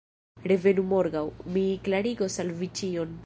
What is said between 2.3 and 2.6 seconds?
al